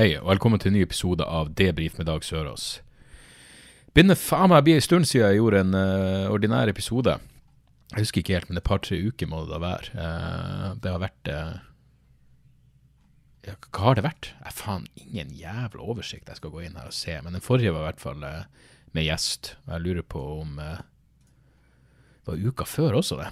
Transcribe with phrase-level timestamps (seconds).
[0.00, 2.78] Hei, og velkommen til en ny episode av Debrif med Dag Sørås.
[3.92, 7.18] Begynner faen meg å bli en stund siden jeg gjorde en uh, ordinær episode.
[7.90, 9.90] Jeg husker ikke helt, men et par-tre uker må det da være.
[9.92, 11.58] Uh, det har vært uh,
[13.44, 14.28] Ja, hva har det vært?
[14.38, 17.18] Jeg faen ingen jævla oversikt jeg skal gå inn her og se.
[17.20, 19.50] Men den forrige var i hvert fall med gjest.
[19.66, 23.28] Og jeg lurer på om Det var uka før også, det.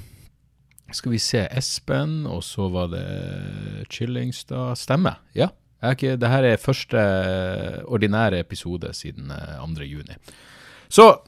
[1.01, 3.07] Skal vi se Espen, og så var det
[3.89, 4.77] Chillingstad.
[4.77, 5.49] Stemmer, ja.
[5.85, 6.99] Ikke, det her er første
[7.87, 9.85] ordinære episode siden eh, 2.
[9.87, 10.17] juni.
[10.91, 11.21] Så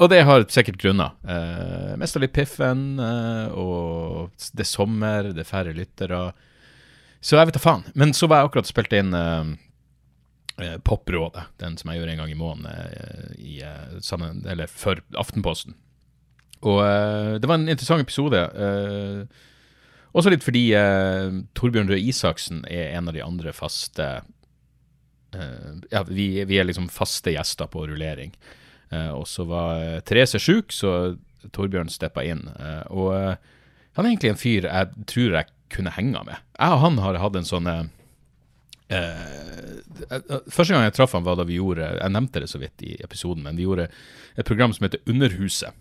[0.00, 1.10] Og det har sikkert grunner.
[1.28, 6.32] Eh, mest av litt piffen, eh, og det er sommer, det er færre lyttere.
[7.20, 7.84] Så jeg vet da faen.
[7.94, 9.50] Men så var jeg akkurat spilt inn eh,
[10.62, 14.72] eh, Poprådet, den som jeg gjør en gang i måneden eh, i, eh, sammen, eller
[14.72, 15.76] for Aftenposten.
[16.62, 18.40] Og eh, det var en interessant episode.
[18.40, 19.49] eh,
[20.12, 24.06] også litt fordi eh, Torbjørn Røe Isaksen er en av de andre faste
[25.36, 28.32] eh, Ja, vi, vi er liksom faste gjester på rullering.
[28.90, 31.14] Eh, og så var eh, Therese sjuk, så
[31.54, 32.42] Torbjørn steppa inn.
[32.56, 33.54] Eh, og eh,
[33.96, 36.38] han er egentlig en fyr jeg tror jeg kunne henge med.
[36.58, 37.70] Jeg og han har hatt en sånn
[38.90, 42.96] Første gang jeg traff han var da vi gjorde Jeg nevnte det så vidt i
[43.04, 43.84] episoden, men vi gjorde
[44.34, 45.76] et program som heter Underhuset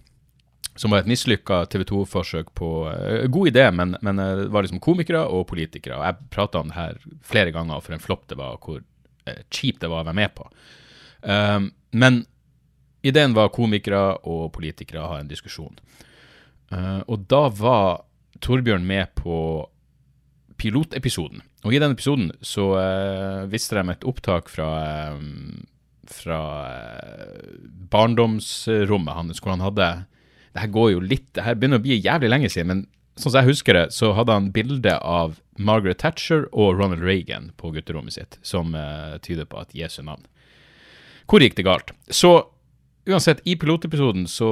[0.79, 4.63] som var et mislykka TV 2-forsøk på uh, God idé, men, men uh, det var
[4.63, 5.97] liksom komikere og politikere.
[5.99, 9.41] Og jeg prata om det her flere ganger for en flopp det var, hvor uh,
[9.51, 10.47] kjipt det var å være med på.
[11.21, 12.21] Um, men
[13.03, 15.75] ideen var komikere og politikere ha en diskusjon.
[16.71, 18.05] Uh, og da var
[18.39, 19.35] Torbjørn med på
[20.59, 21.41] pilotepisoden.
[21.67, 24.69] Og i den episoden så uh, viste de et opptak fra
[25.15, 25.65] um,
[26.09, 26.39] fra
[27.93, 29.89] barndomsrommet hans, hvor han hadde
[30.53, 32.85] det her går jo litt, det her begynner å bli jævlig lenge siden, men
[33.19, 37.51] sånn som jeg husker det, så hadde han bilde av Margaret Thatcher og Ronald Reagan
[37.59, 40.23] på gutterommet sitt, som uh, tyder på at Jesu navn.
[41.29, 41.91] Hvor gikk det galt?
[42.09, 42.31] Så
[43.09, 44.51] uansett, i pilotepisoden så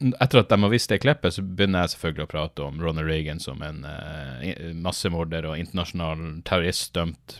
[0.00, 3.04] Etter at de har visst det klippet, så begynner jeg selvfølgelig å prate om Ronald
[3.04, 7.34] Reagan som en uh, massemorder og internasjonal terrorist dømt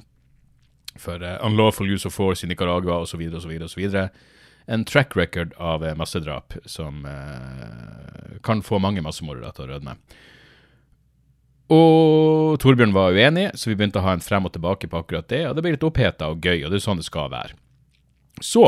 [1.00, 3.22] for uh, unlawful use of force i Nicaragua osv.
[3.32, 3.54] osv.
[3.64, 3.86] osv
[4.66, 9.96] en track record av eh, massedrap som eh, kan få mange massemordere til å rødme.
[11.70, 15.28] Og Torbjørn var uenig, så vi begynte å ha en frem og tilbake på akkurat
[15.30, 17.54] det, og det ble litt oppheta og gøy, og det er sånn det skal være.
[18.42, 18.64] Så,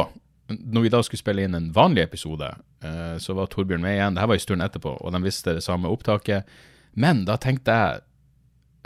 [0.53, 2.53] når vi da skulle spille inn en vanlig episode,
[2.85, 4.15] eh, så var Torbjørn med igjen.
[4.15, 6.49] Dette var en stund etterpå, og de visste det samme opptaket.
[6.93, 8.03] Men da tenkte jeg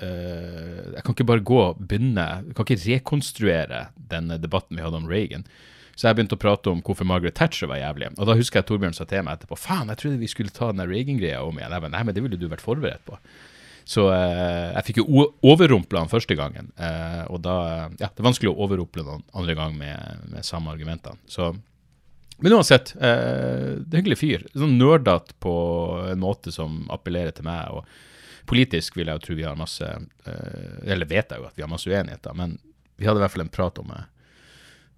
[0.06, 4.84] eh, jeg kan ikke bare gå og begynne Jeg kan ikke rekonstruere denne debatten vi
[4.84, 5.44] hadde om Reagan.
[5.96, 8.10] Så jeg begynte å prate om hvorfor Margaret Thatcher var jævlig.
[8.20, 10.68] Og da husker jeg Torbjørn sa til meg etterpå faen, jeg trodde vi skulle ta
[10.68, 11.72] den Reagan-greia om igjen.
[11.72, 13.16] Jeg bare, Nei, men det ville du vært forberedt på.
[13.86, 16.72] Så eh, jeg fikk jo overrumpla han første gangen.
[16.74, 17.56] Eh, og da
[18.00, 21.16] Ja, det er vanskelig å overrumple den andre gang med, med samme argumentene.
[21.30, 21.54] Så
[22.42, 24.44] Men uansett, eh, det er hyggelig fyr.
[24.52, 25.54] Sånn nerdete på
[26.10, 27.70] en måte som appellerer til meg.
[27.70, 27.86] og
[28.50, 29.86] Politisk vil jeg jo tro vi har masse
[30.84, 32.58] Eller vet jeg jo at vi har masse uenigheter, men
[32.98, 33.94] vi hadde i hvert fall en prat om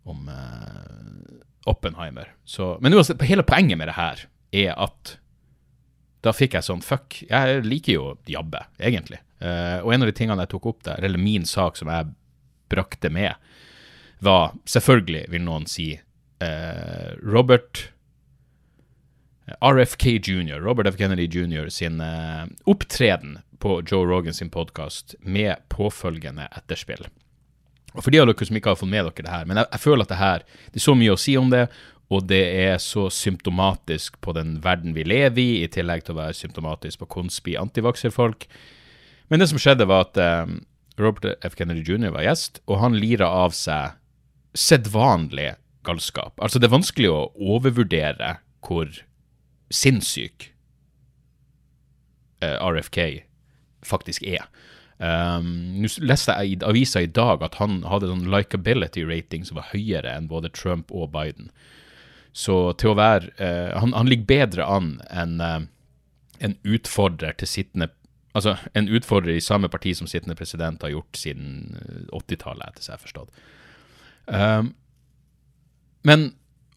[0.08, 2.34] om uh, Oppenheimer.
[2.44, 4.24] Så, men uansett, hele poenget med det her
[4.56, 5.18] er at
[6.24, 7.20] da fikk jeg sånn fuck.
[7.28, 9.20] Jeg liker jo jabbe, egentlig.
[9.42, 12.10] Uh, og en av de tingene jeg tok opp der, eller min sak som jeg
[12.72, 13.36] brakte med,
[14.24, 15.92] var selvfølgelig, vil noen si,
[16.42, 17.86] uh, Robert
[19.64, 20.98] RFK jr., Robert F.
[20.98, 21.70] Kennedy jr.
[21.72, 22.02] sin
[22.68, 27.06] opptreden på Joe Rogan sin podkast med påfølgende etterspill.
[27.94, 29.70] Og For de av dere som ikke har fått med dere det her, men jeg,
[29.72, 31.66] jeg, føler at det her, det er så mye å si om det,
[32.08, 36.22] og det er så symptomatisk på den verden vi lever i, i tillegg til å
[36.22, 38.46] være symptomatisk på konspi antivakserfolk.
[39.28, 40.60] Men det som skjedde, var at um,
[41.00, 41.56] Robert F.
[41.58, 42.12] Kennedy jr.
[42.14, 43.98] var gjest, og han lira av seg
[44.56, 45.52] sedvanlig
[45.84, 46.32] galskap.
[46.40, 48.88] Altså, det er vanskelig å overvurdere hvor
[49.68, 50.48] sinnssyk
[52.40, 53.02] uh, RFK
[53.84, 54.48] faktisk er.
[54.98, 59.60] Um, Nå leste jeg i avisa i dag at han hadde en likability rating som
[59.60, 61.52] var høyere enn både Trump og Biden.
[62.34, 65.60] Så til å være uh, han, han, ligger bedre an enn uh,
[66.42, 67.92] en utfordrer til sittende
[68.36, 71.72] Altså, en utfordrer i samme parti som sittende president har gjort siden
[72.14, 73.40] 80-tallet, etter seg forstått.
[74.28, 74.68] Um,
[76.06, 76.28] men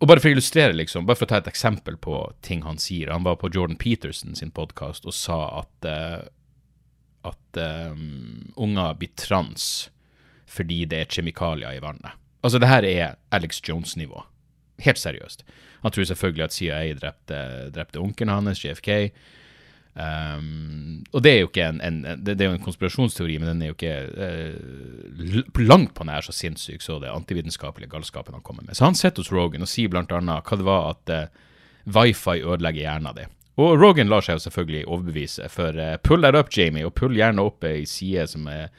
[0.02, 2.80] og bare for å illustrere, liksom, bare for å ta et eksempel på ting han
[2.82, 6.24] sier Han var på Jordan Peterson sin podkast og sa at, uh,
[7.28, 9.90] at um, unger blir trans
[10.52, 12.18] fordi det er kjemikalier i vannet.
[12.44, 14.24] Altså, det her er Alex Jones-nivå.
[14.84, 15.46] Helt seriøst.
[15.84, 17.38] Han tror selvfølgelig at CIA drepte,
[17.72, 18.90] drepte onkelen hans, JFK.
[19.92, 23.72] Um, og det er jo ikke en, en, det, er en konspirasjonsteori, men den er
[23.72, 28.76] jo ikke uh, langt på nær så sinnssyk så det antivitenskapelige galskapen han kommer med.
[28.76, 31.52] Så han sitter hos Rogan og sier annet hva det var at uh,
[31.92, 33.38] wifi ødelegger hjernen din.
[33.60, 37.18] Og Rogan lar seg jo selvfølgelig overbevise, for uh, pull that up, Jamie, og pull
[37.18, 38.72] gjerne opp ei side som er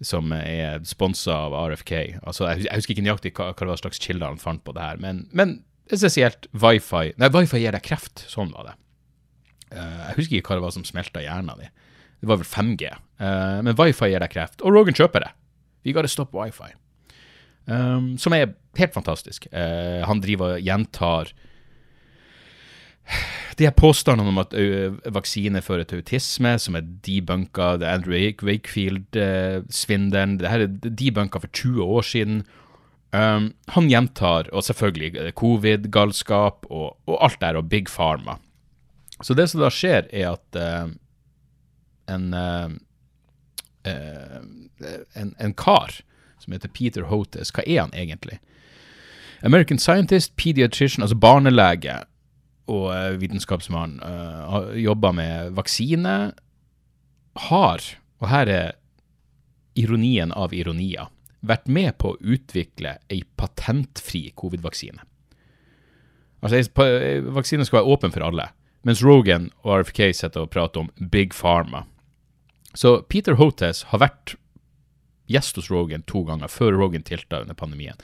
[0.00, 1.92] som er sponsa av RFK.
[2.24, 5.26] Altså, jeg, husker ikke nøyaktig hva, hva slags kilder han fant på det her, men,
[5.36, 5.58] men
[5.92, 8.24] essensielt wifi Nei, wifi gir deg kreft.
[8.30, 8.76] Sånn var det.
[9.70, 11.74] Uh, jeg husker ikke hva det var som smelta hjernen din.
[12.20, 12.94] Det var vel 5G.
[13.20, 14.64] Uh, eh, men wifi gir deg kreft.
[14.64, 15.30] Og Rogan kjøper det.
[15.84, 16.72] Vi gotta stop wifi.
[17.70, 19.46] Um, som er helt fantastisk.
[19.52, 21.32] Uh, han driver og gjentar
[23.60, 24.54] de her påstandene om at
[25.12, 27.76] vaksine fører til autisme, som er debunka.
[27.80, 30.38] Det Andrew Wakefield-svindelen.
[30.40, 32.36] det her er debunka for 20 år siden.
[33.12, 38.36] Um, han gjentar, og selvfølgelig covid-galskap og, og, alt der, og Big Pharma.
[39.22, 40.88] Så det som da skjer, er at uh,
[42.14, 42.70] en, uh,
[45.16, 45.90] en, en kar
[46.40, 48.38] som heter Peter Hotes, hva er han egentlig?
[49.42, 51.98] American scientist, pediatrician, altså barnelege
[52.70, 56.16] og uh, vitenskapsmann, uh, jobber med vaksine,
[57.50, 57.88] har,
[58.20, 58.78] og her er
[59.78, 65.02] ironien av ironier, vært med på å utvikle ei patentfri covid-vaksine.
[66.40, 66.62] Altså,
[67.36, 68.48] Vaksinen skal være åpen for alle
[68.86, 71.84] mens Rogan og RFK sitter og prater om Big Pharma.
[72.74, 74.36] Så Peter Hotes har vært
[75.30, 77.98] gjest hos Rogan to ganger før Rogan tilta under pandemien.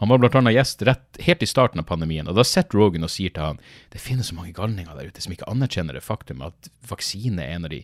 [0.00, 0.52] Han var bl.a.
[0.52, 3.60] gjest rett, helt i starten av pandemien, og da sitter Rogan og sier til han
[3.94, 7.56] det finnes så mange galninger der ute som ikke anerkjenner det faktum at vaksine er
[7.56, 7.82] en av de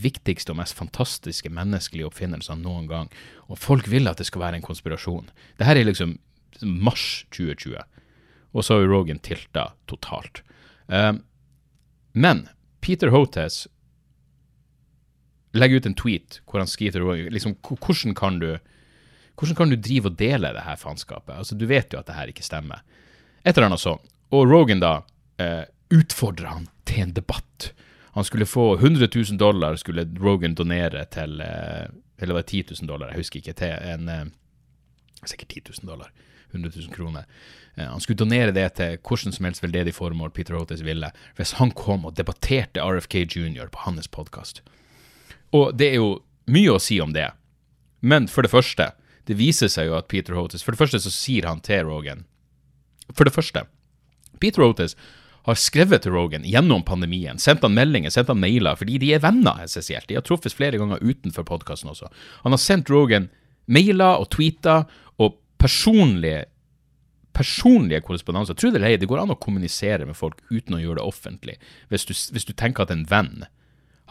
[0.00, 3.10] viktigste og mest fantastiske menneskelige oppfinnelsene noen gang,
[3.48, 5.30] og folk vil at det skal være en konspirasjon.
[5.58, 6.18] Det her er liksom
[6.62, 7.78] mars 2020,
[8.54, 10.42] og så har Rogan tilta totalt.
[10.86, 11.22] Um,
[12.12, 12.44] men
[12.84, 13.64] Peter Hotes
[15.54, 18.50] legger ut en tweet hvor han skriver til Rogan liksom, hvordan kan du
[19.38, 21.34] hvordan kan du drive og dele det her faenskapet?
[21.36, 22.84] Altså, du vet jo at det her ikke stemmer.
[23.42, 24.02] Et eller annet sånn.
[24.34, 24.94] Og Rogan da
[25.42, 25.64] eh,
[25.94, 27.72] utfordrer han til en debatt.
[28.14, 31.90] Han skulle få 100 000 dollar, skulle Rogan donere til eh,
[32.22, 33.56] Eller var det 10 000 dollar, jeg husker ikke.
[33.58, 34.24] Til en eh,
[35.24, 36.12] Sikkert 10 000 dollar.
[36.54, 37.24] 100 000 kroner.
[37.74, 41.56] Eh, han skulle donere det til hvordan som helst veldedig formål Peter Hotes ville, hvis
[41.58, 43.66] han kom og debatterte RFK Jr.
[43.72, 44.62] på hans podkast.
[45.52, 46.20] Og det er jo
[46.50, 47.30] mye å si om det,
[48.00, 48.92] men for det første,
[49.28, 52.24] det viser seg jo at Peter Otis For det første så sier han til Rogan
[53.12, 53.64] For det første,
[54.42, 54.96] Peter Otis
[55.44, 59.20] har skrevet til Rogan gjennom pandemien, sendt han meldinger, sendt han mailer, fordi de er
[59.20, 60.06] venner, essensielt.
[60.08, 62.08] De har truffes flere ganger utenfor podkasten også.
[62.46, 63.26] Han har sendt Rogan
[63.68, 64.86] mailer og tweeter
[65.20, 66.46] og personlige
[67.34, 68.54] personlige korrespondanser.
[68.54, 71.08] Tro det eller ei, det går an å kommunisere med folk uten å gjøre det
[71.08, 71.56] offentlig.
[71.90, 73.44] Hvis du, hvis du tenker at en venn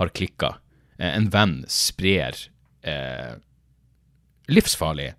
[0.01, 0.57] har klikka.
[0.98, 2.36] Eh, en venn sprer
[2.81, 3.39] eh,
[4.51, 5.13] livsfarlig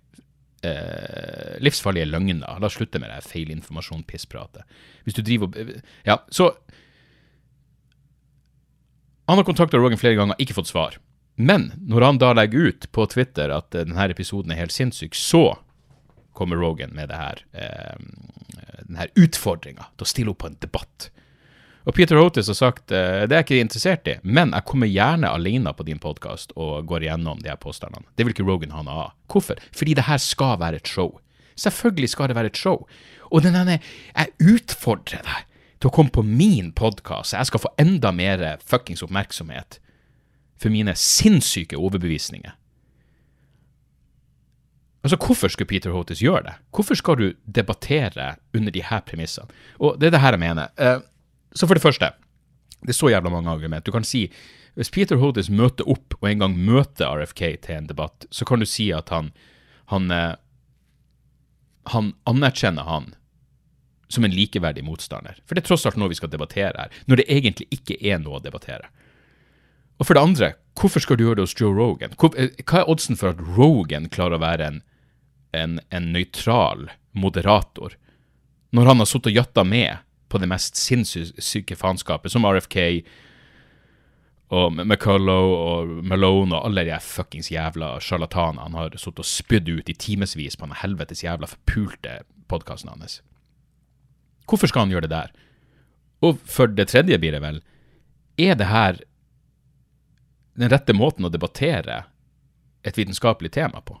[0.65, 2.59] eh, livsfarlige løgner.
[2.59, 4.65] La oss slutte med det feilinformasjon, pisspratet.
[5.05, 6.55] Hvis du driver og Ja, så
[9.27, 10.99] Han har kontakta Rogan flere ganger, ikke fått svar.
[11.35, 15.57] Men når han da legger ut på Twitter at denne episoden er helt sinnssyk, så
[16.37, 17.97] kommer Rogan med det her, eh,
[18.85, 21.09] denne utfordringa til å stille opp på en debatt.
[21.85, 24.89] Og Peter Hotis har sagt eh, det er jeg ikke interessert i, men jeg kommer
[24.89, 28.07] gjerne alene på din podkast og går igjennom de her påstandene.
[28.17, 29.13] Det vil ikke Rogan ha noe av.
[29.29, 29.61] Hvorfor?
[29.75, 31.13] Fordi det her skal være et show.
[31.61, 32.87] Selvfølgelig skal det være et show.
[33.29, 33.77] Og den ene,
[34.15, 35.45] jeg utfordrer deg
[35.77, 39.79] til å komme på min podkast, jeg skal få enda mer fuckings oppmerksomhet
[40.57, 42.55] for mine sinnssyke overbevisninger.
[45.05, 46.53] Altså, Hvorfor skulle Peter Hotis gjøre det?
[46.73, 49.51] Hvorfor skal du debattere under de her premissene?
[49.77, 50.71] Og det er det her jeg mener.
[50.81, 51.03] Uh,
[51.55, 52.11] så for det første,
[52.83, 53.85] det er så jævla mange argument.
[53.85, 54.27] Du kan si
[54.75, 58.59] hvis Peter Hotis møter opp og en gang møter RFK til en debatt, så kan
[58.59, 59.31] du si at han
[59.91, 60.33] han, uh,
[61.93, 63.13] han anerkjenner han
[64.09, 65.37] som en likeverdig motstander.
[65.45, 68.19] For det er tross alt noe vi skal debattere her, når det egentlig ikke er
[68.21, 68.89] noe å debattere.
[70.01, 72.17] Og for det andre, hvorfor skal du gjøre det hos Joe Rogan?
[72.17, 74.81] Eh, hva er oddsen for at Rogan klarer å være en
[75.55, 77.95] en, en nøytral moderator,
[78.75, 80.01] når han har sittet og jatta med
[80.35, 82.77] på det mest sinnssyke faenskapet, som RFK
[84.53, 89.71] og McCullough og Malone og alle de fuckings jævla sjarlatanene han har sittet og spydd
[89.71, 92.19] ut i timevis på den helvetes jævla forpulte
[92.51, 93.21] podkasten hans.
[94.45, 95.31] Hvorfor skal han gjøre det der?
[96.21, 97.61] Og for det tredje blir det vel,
[98.37, 98.99] er det her
[100.55, 102.03] den rette måten å debattere
[102.85, 103.97] et vitenskapelig tema på?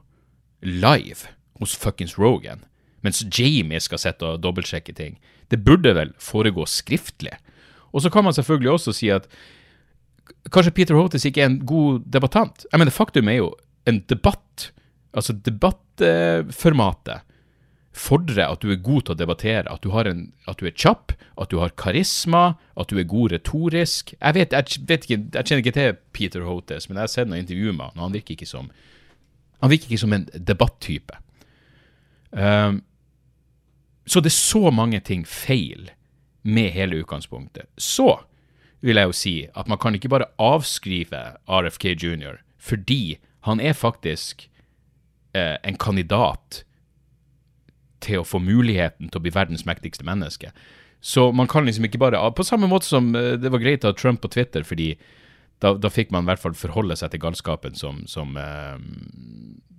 [0.61, 2.63] Live hos fuckings Rogan,
[3.01, 5.17] mens Jamie skal sitte og dobbeltsjekke ting.
[5.51, 7.35] Det burde vel foregå skriftlig.
[7.93, 9.27] Og så kan man selvfølgelig også si at
[10.51, 12.65] kanskje Peter Hotes ikke er en god debattant.
[12.71, 13.53] Jeg mener, faktum er jo
[13.87, 14.71] en debatt,
[15.13, 17.23] altså debattformatet,
[17.95, 21.13] fordrer at du er god til å debattere, at du, en, at du, er kjapp,
[21.39, 24.11] at du har karisma, at du er god retorisk.
[24.17, 27.31] Jeg vet, jeg vet ikke, jeg kjenner ikke til Peter Hotes, men jeg har sett
[27.31, 28.67] noen intervjuer med han, han virker ikke som
[29.61, 31.15] han virker ikke som en debattype.
[32.35, 32.81] Um,
[34.05, 35.89] så det er så mange ting feil
[36.45, 37.65] med hele utgangspunktet.
[37.77, 38.19] Så
[38.85, 42.41] vil jeg jo si at man kan ikke bare avskrive RFK jr.
[42.57, 44.47] fordi han er faktisk
[45.33, 46.63] eh, en kandidat
[48.05, 50.51] til å få muligheten til å bli verdens mektigste menneske.
[51.01, 53.93] Så man kan liksom ikke bare På samme måte som eh, det var greit å
[53.93, 54.95] ha Trump på Twitter, fordi
[55.61, 58.77] da, da, fikk man i hvert fall forholde seg til galskapen som, som eh,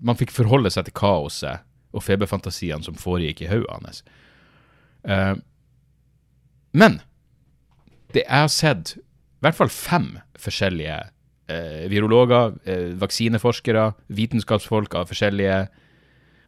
[0.01, 1.67] Man fikk forholde seg til kaoset
[1.97, 4.03] og feberfantasiene som foregikk i hodet hans.
[5.07, 5.37] Uh,
[6.77, 7.01] men
[8.15, 10.09] det jeg har sett i hvert fall fem
[10.41, 10.99] forskjellige
[11.53, 15.59] uh, virologer, uh, vaksineforskere, vitenskapsfolk av forskjellige,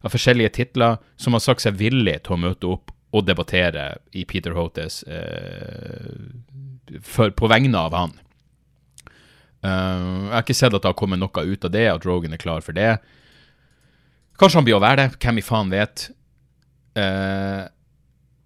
[0.03, 4.21] av forskjellige, titler som har sagt seg villig til å møte opp og debattere i
[4.29, 4.99] Peter Hotes
[7.01, 8.11] for, på vegne av han.
[9.65, 12.41] Jeg har ikke sett at det har kommet noe ut av det, at Rogan er
[12.43, 12.99] klar for det.
[14.39, 16.07] Kanskje han blir å være det, hvem i faen vet.
[16.97, 17.67] Uh,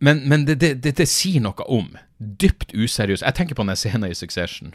[0.03, 3.23] men, men det, det, det, det, sier noe om dypt useriøst.
[3.23, 4.73] Jeg tenker på den scenen i Succession.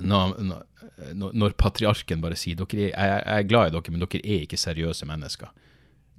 [0.00, 0.34] Når,
[1.14, 4.46] når, når, patriarken bare sier dere er, jeg, er glad i dere, men dere er
[4.46, 5.52] ikke seriøse mennesker.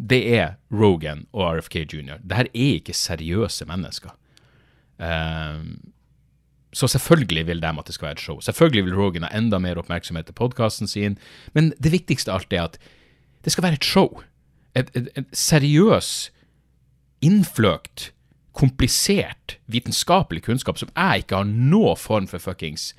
[0.02, 2.18] Det er Rogan og RFK jr.
[2.24, 4.16] Dette er ikke seriøse mennesker.
[5.02, 5.92] Um,
[6.74, 8.40] så selvfølgelig vil de at det skal være et show.
[8.40, 11.18] Selvfølgelig vil Rogan ha enda mer oppmerksomhet til podkasten sin,
[11.54, 12.80] men det viktigste av alt er at
[13.42, 14.22] det skal være et show.
[14.76, 16.32] Et, et, et seriøs,
[17.22, 18.12] innfløkt
[18.58, 22.92] komplisert vitenskapelig kunnskap som jeg ikke har noen form for fuckings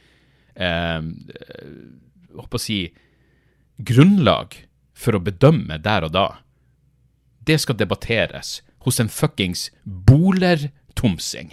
[0.56, 1.02] eh,
[2.32, 2.78] Håper å si
[3.82, 4.56] grunnlag
[4.96, 6.26] for å bedømme der og da.
[7.44, 11.52] Det skal debatteres hos en fuckings bolertomsing.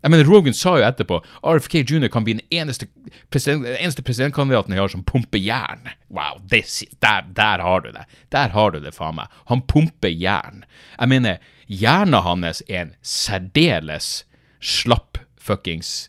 [0.00, 2.08] Jeg mener, Rogan sa jo etterpå RFK jr.
[2.08, 2.86] kan bli den eneste,
[3.28, 5.90] president, eneste presidentkandidaten jeg har som pumper jern.
[6.08, 6.64] Wow, det,
[7.04, 8.06] der, der, har du det.
[8.32, 9.28] Der har du det, faen meg.
[9.52, 10.64] Han pumper jern.
[10.96, 14.24] Jeg mener, hjernen hans er en særdeles
[14.60, 16.08] slapp fuckings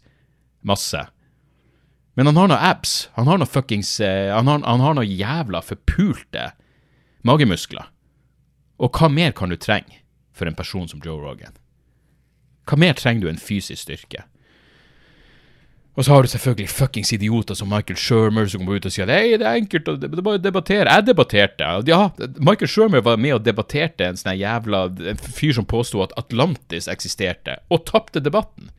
[0.63, 1.03] masse.
[2.15, 3.09] Men han har noen abs.
[3.19, 6.51] Han har noen fuckings uh, han, har, han har noen jævla forpulte
[7.27, 7.91] magemuskler.
[8.81, 9.99] Og hva mer kan du trenge
[10.31, 11.59] for en person som Joe Rogan?
[12.69, 14.25] Hva mer trenger du enn fysisk styrke?
[15.99, 19.09] Og så har du selvfølgelig fuckings idioter som Michael Shermer som kommer ut og sier
[19.09, 20.87] Nei, det er enkelt å debattere.
[20.87, 21.71] Jeg debatterte.
[21.89, 22.05] Ja,
[22.39, 26.87] Michael Shermer var med og debatterte en sånn jævla en fyr som påsto at Atlantis
[26.91, 28.71] eksisterte, og tapte debatten.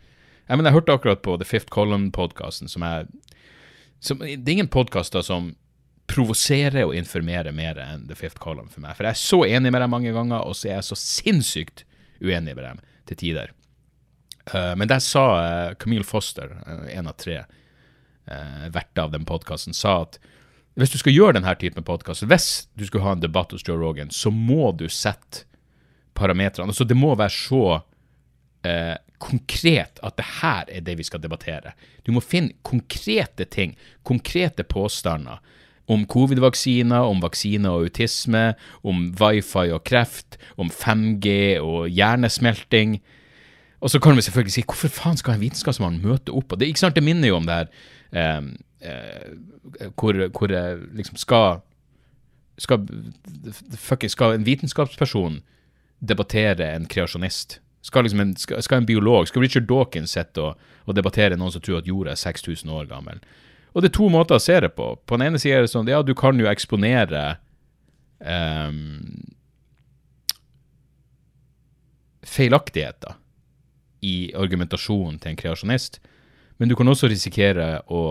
[0.48, 3.06] Jeg mener, jeg hørte akkurat på The Fifth Column-podkasten, som er
[4.02, 5.52] som, Det er ingen podkaster som
[6.10, 8.96] provoserer og informerer mer enn The Fifth Column for meg.
[8.96, 11.84] For jeg er så enig med dem mange ganger, og så er jeg så sinnssykt
[12.24, 13.52] uenig med dem til tider.
[14.50, 19.26] Uh, men der sa uh, Camille Foster, uh, en av tre uh, verter av den
[19.28, 20.18] podkasten, sa at
[20.80, 23.76] hvis du skal gjøre denne typen podkast, hvis du skal ha en debatt hos Joe
[23.76, 25.44] Rogan, så må du sette
[26.16, 26.72] parametrene.
[26.72, 27.64] Altså, det må være så
[29.18, 31.72] konkret at det her er det vi skal debattere.
[32.06, 33.74] Du må finne konkrete ting,
[34.06, 35.42] konkrete påstander
[35.90, 38.52] om covid-vaksiner, om vaksiner og autisme,
[38.86, 43.00] om wifi og kreft, om 5G og hjernesmelting.
[43.82, 46.52] Og så kan vi selvfølgelig si hvorfor faen skal en vitenskapsmann møte opp?
[46.54, 47.72] Og det, ikke sant, det minner jo om det her
[48.14, 48.44] eh,
[48.86, 50.54] eh, hvor, hvor
[50.94, 51.60] liksom skal
[52.60, 52.84] skal,
[54.08, 55.40] skal en vitenskapsperson
[55.98, 57.58] debattere en kreasjonist?
[57.82, 61.50] Skal, liksom en, skal, skal, en biolog, skal Richard Dawkins sitte og, og, debattere noen
[61.50, 63.18] som tror at jorda er 6000 år gammel?
[63.72, 64.92] Og det er to måter å se det på.
[65.02, 67.40] På den ene sida er det sånn ja, du kan jo eksponere
[68.20, 69.32] um,
[72.28, 73.16] feilaktigheter
[74.02, 76.00] i argumentasjonen til en kreasjonist,
[76.58, 78.02] men du kan også risikere å,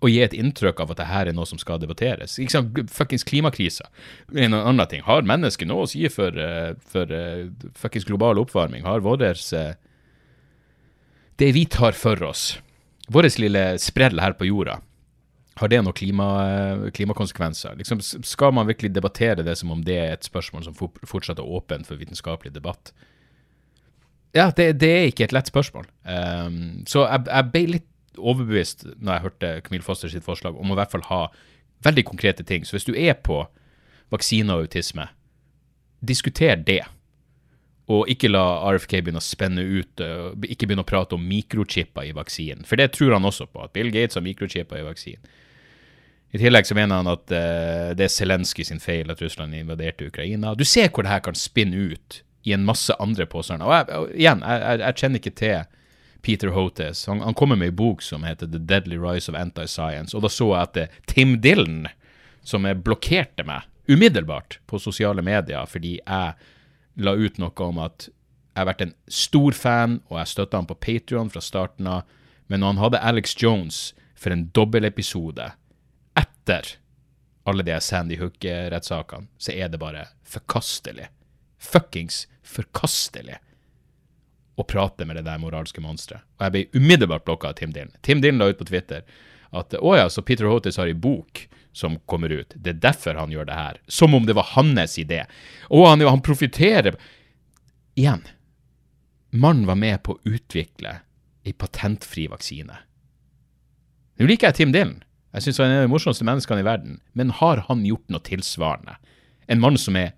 [0.00, 2.38] å gi et inntrykk av at det her er noe som skal debatteres.
[2.40, 2.80] Ikke sant?
[2.92, 3.88] Fuckings klimakrisa.
[4.34, 5.04] En annen ting.
[5.06, 7.46] Har mennesket noe å si for, eh, for uh,
[7.78, 8.84] fuckings global oppvarming?
[8.88, 9.72] Har vårt uh,
[11.38, 12.58] Det vi tar for oss,
[13.08, 14.80] vår lille sprell her på jorda,
[15.58, 16.26] har det noen klima,
[16.94, 17.78] klimakonsekvenser?
[17.80, 21.54] Liksom, skal man virkelig debattere det som om det er et spørsmål som fortsatt er
[21.56, 22.92] åpent for vitenskapelig debatt?
[24.36, 25.86] Ja, det, det er ikke et lett spørsmål.
[26.04, 27.86] Um, så jeg, jeg, ble litt
[28.18, 31.22] overbevist når jeg hørte Camille Foster sitt forslag om å i hvert fall ha
[31.86, 32.66] veldig konkrete ting.
[32.66, 33.40] Så hvis du er på
[34.12, 35.08] vaksine og autisme,
[36.04, 36.82] diskuter det.
[37.88, 42.10] Og ikke la RFK begynne å spenne ut, uh, ikke begynne å prate om mikrochipper
[42.10, 42.68] i vaksinen.
[42.68, 45.36] For det tror han også på, at Bill Gates har mikrochipper i vaksinen.
[46.36, 50.10] I tillegg så mener han at uh, det er Zelenskyj sin feil at Russland invaderte
[50.10, 50.52] Ukraina.
[50.52, 53.66] Du ser hvor det her kan spinne ut i en masse andre påstander.
[53.66, 55.78] Og, jeg, og igjen, jeg, jeg, kjenner ikke til
[56.22, 57.06] Peter Hotes.
[57.10, 60.32] Han, han kommer med ei bok som heter The Deadly Rise of Anti-Science, og da
[60.32, 61.88] så jeg at det er Tim Dylan
[62.46, 66.34] som blokkerte meg umiddelbart på sosiale medier fordi jeg
[66.98, 70.66] la ut noe om at jeg har vært en stor fan, og jeg støtta han
[70.66, 72.08] på Patrion fra starten av,
[72.50, 73.76] men når han hadde Alex Jones
[74.18, 75.46] for en dobbeltepisode
[76.18, 76.72] etter
[77.48, 81.06] alle de Sandy Hook-rettssakene, så er det bare forkastelig.
[81.58, 83.38] Fuckings forkastelig
[84.58, 86.24] å prate med det der moralske monsteret.
[86.38, 87.94] Og jeg ble umiddelbart blokka av Tim Dylan.
[88.02, 89.04] Tim Dylan la ut på Twitter
[89.54, 92.56] at å ja, så Peter Hotis har ei bok som kommer ut.
[92.56, 93.78] Det er derfor han gjør det her.
[93.86, 95.22] Som om det var hans idé.
[95.70, 96.98] Og han, han profitterer
[97.98, 98.22] Igjen.
[99.30, 101.00] Mannen var med på å utvikle
[101.46, 102.76] ei patentfri vaksine.
[104.18, 105.00] Nå liker jeg Tim Dylan.
[105.34, 107.00] Jeg syns han er en av de morsomste menneskene i verden.
[107.18, 108.96] Men har han gjort noe tilsvarende?
[109.50, 110.14] En mann som er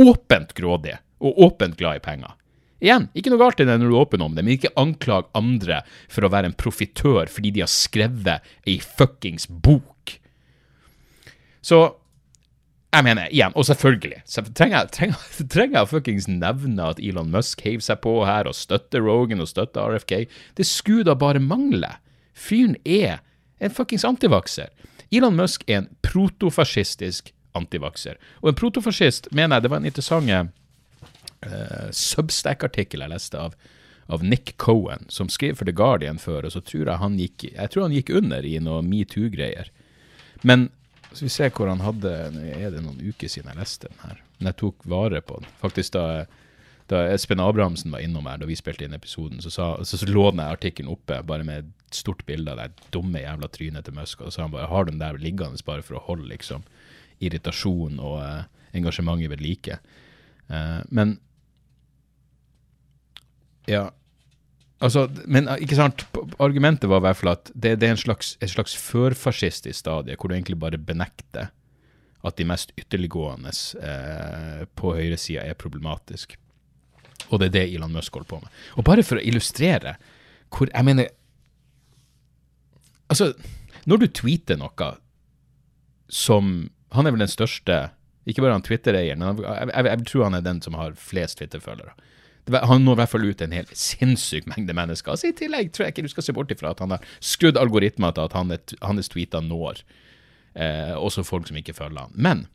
[0.00, 2.34] åpent grådig og åpent glad i penger.
[2.84, 5.28] Igjen, ikke noe galt i det når du er åpen om det, men ikke anklag
[5.36, 5.80] andre
[6.12, 10.18] for å være en profitør fordi de har skrevet ei fuckings bok.
[11.64, 11.80] Så
[12.96, 15.14] jeg mener, igjen, og selvfølgelig, så trenger jeg,
[15.74, 19.96] jeg fuckings nevne at Elon Musk heiv seg på her og støtter Rogan og støtter
[19.96, 20.28] RFK.
[20.56, 21.90] Det skulle da bare mangle.
[22.36, 23.18] Fyren er
[23.60, 24.68] en fuckings antivakser.
[25.12, 28.20] Elon Musk er en protofascistisk antivakser.
[28.42, 33.56] Og en protofascist mener jeg det var en interessant uh, Substack-artikkel jeg leste av,
[34.12, 37.48] av Nick Cohen, som skrev for The Guardian før, og så tror jeg han gikk,
[37.50, 39.72] jeg tror han gikk under i noe metoo-greier.
[40.46, 40.68] Men
[41.16, 42.10] så vi ser hvor han hadde
[42.52, 44.18] Er det noen uker siden jeg leste den her?
[44.36, 45.48] Men jeg tok vare på den.
[45.62, 46.26] Faktisk da,
[46.92, 50.08] da Espen Abrahamsen var innom her da vi spilte inn episoden, så, sa, så, så
[50.10, 53.96] lå den artikkelen oppe bare med et stort bilde av det dumme jævla trynet til
[53.96, 54.20] Musk.
[54.20, 56.66] Og så sa han bare har den der liggende bare for å holde liksom
[57.20, 58.42] irritasjon og uh,
[58.76, 59.78] engasjementet ved like.
[60.50, 61.16] Uh, men
[63.66, 63.88] ja.
[64.80, 66.04] Altså, men ikke sant,
[66.38, 70.16] argumentet var i hvert fall at det, det er en slags, et slags førfascistisk stadie,
[70.20, 71.48] hvor du egentlig bare benekter
[72.26, 76.36] at de mest ytterliggående eh, på høyresida er problematisk.
[77.30, 78.52] Og det er det Elon Musk holder på med.
[78.76, 79.96] Og bare for å illustrere
[80.52, 81.08] hvor Jeg mener
[83.10, 83.32] Altså,
[83.86, 84.86] når du tweeter noe
[86.10, 87.76] som Han er vel den største
[88.26, 91.38] Ikke bare han Twitter-eieren, men jeg, jeg, jeg, tror han er den som har flest
[91.38, 91.94] Twitter-følgere
[92.54, 95.10] han når i hvert fall ut en hel sinnssyk mengde mennesker.
[95.10, 97.58] Altså, I tillegg tror jeg ikke du skal se bort ifra at han har skrudd
[97.58, 98.48] algoritmer til at han
[98.86, 99.74] hans tweeter når
[100.54, 102.14] eh, også folk som ikke følger han.
[102.14, 102.46] Men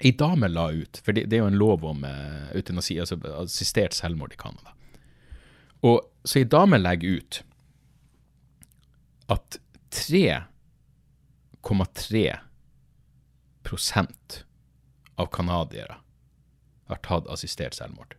[0.00, 3.16] ei dame la ut, for det, det, er jo en lov om eh, eutanasi, altså
[3.36, 4.72] assistert selvmord i Canada.
[5.84, 7.44] Og så ei dame legger ut
[9.32, 9.60] at
[9.92, 12.38] 3,3
[15.16, 15.96] av canadiere
[16.88, 18.16] har tatt assistert selvmord.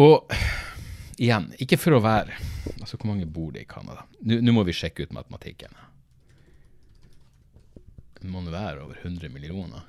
[0.00, 0.32] Og
[1.20, 2.38] igjen, ikke for å være
[2.80, 4.04] Altså, hvor mange bor det i Canada?
[4.20, 5.72] Nå må vi sjekke ut matematikken.
[8.20, 9.86] Det må det være over 100 millioner?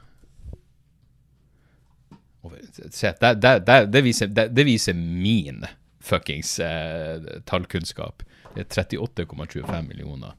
[2.42, 5.66] Over, se, det, det, det, viser, det, viser, min
[6.00, 8.24] fuckings eh, tallkunnskap.
[8.56, 10.34] Det er 38,25 millioner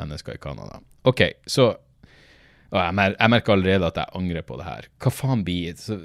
[0.00, 0.80] mennesker i Canada.
[1.08, 1.72] OK, så
[2.72, 4.88] jeg, mer, jeg, merker allerede at jeg angrer på det her.
[5.02, 5.98] Hva faen blir så,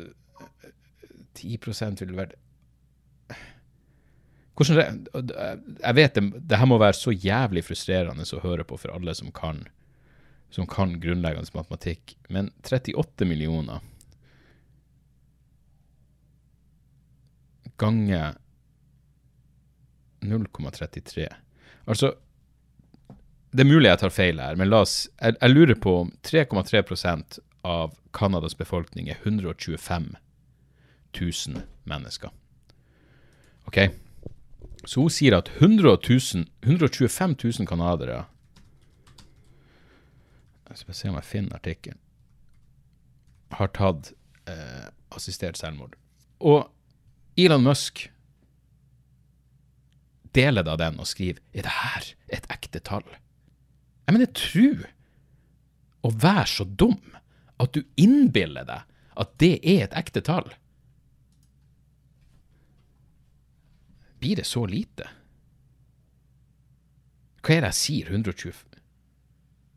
[1.37, 1.57] 10
[2.01, 2.35] ville vært
[4.57, 8.89] hvordan, jeg vet det, det her må være så jævlig frustrerende å høre på for
[8.89, 9.61] alle som kan,
[10.49, 13.85] som kan grunnleggende matematikk, men 38 millioner
[17.77, 18.39] ganger
[20.25, 21.27] 0,33
[21.87, 22.15] Altså,
[23.51, 26.11] det er mulig jeg tar feil her, men la oss, jeg, jeg lurer på om
[26.27, 30.09] 3,3% av Canadas befolkning er 125
[31.19, 32.33] 000 mennesker.
[33.67, 33.79] OK?
[34.87, 38.25] Så hun sier at 100 000, 125 000 canadiere
[40.69, 41.99] Jeg skal se om jeg finner artikkelen.
[43.55, 44.11] Har tatt
[44.47, 45.95] eh, assistert selvmord.
[46.39, 46.67] Og
[47.39, 48.09] Elon Musk
[50.35, 53.07] deler da den og skriver Er det her et ekte tall?
[54.07, 54.85] Jeg mener, tru
[56.07, 57.01] å være så dum
[57.59, 60.47] at du innbiller deg at det er et ekte tall.
[64.21, 65.09] Blir det så lite?
[67.43, 68.13] Hva er det jeg sier?
[68.15, 68.63] 120,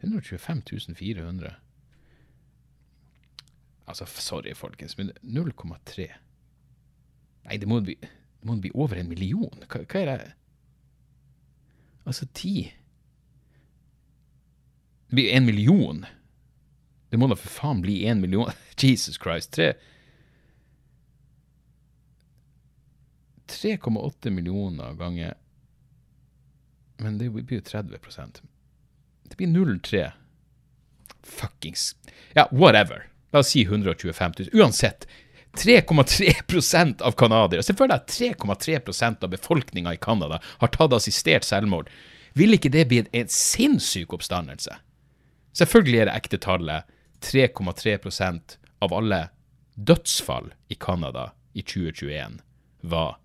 [0.05, 1.53] 125 400?
[3.91, 6.07] Altså, sorry, folkens, men 0,3
[7.41, 9.65] Nei, det må bli, det må bli over en million.
[9.67, 10.35] Hva, hva er det
[12.07, 12.69] Altså, ti
[15.11, 16.05] Det blir en million.
[17.11, 18.53] Det må da for faen bli en million.
[18.79, 19.53] Jesus Christ.
[19.59, 19.73] Tre
[23.51, 25.35] 3,8 millioner ganger
[26.97, 27.99] Men det blir jo 30
[29.23, 30.11] Det blir 0,3.
[31.23, 31.97] Fuckings
[32.33, 33.09] Ja, whatever.
[33.33, 34.49] La oss si 125 000.
[34.53, 35.09] Uansett.
[35.53, 37.63] 3,3% av canadiere.
[37.63, 41.91] Se for deg at 3,3% av befolkninga i Canada har tatt assistert selvmord.
[42.39, 44.79] Vil ikke det bli en sinnssyk oppstandelse?
[45.57, 49.21] Selvfølgelig er det ekte tallet 3,3% av alle
[49.75, 52.41] dødsfall i Canada i 2021
[52.91, 53.19] var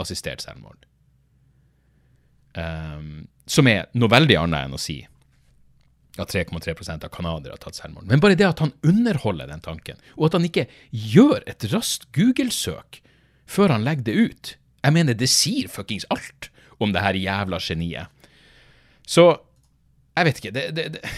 [0.00, 0.86] assistert selvmord.
[2.54, 5.00] Um, som er noe veldig annet enn å si
[6.14, 8.06] at 3,3% av canadiere har tatt selvmord.
[8.06, 12.06] Men bare det at han underholder den tanken, og at han ikke gjør et raskt
[12.14, 13.00] Google-søk
[13.50, 14.52] før han legger det ut
[14.84, 18.12] Jeg mener, det sier fuckings alt om det her jævla geniet.
[19.08, 19.40] Så
[20.14, 20.54] jeg vet ikke.
[20.54, 21.12] Det, det, det.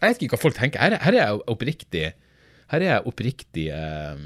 [0.00, 0.80] Jeg vet ikke hva folk tenker.
[0.80, 2.04] Her, her er jeg oppriktig
[2.70, 4.20] her er jeg oppriktig eh,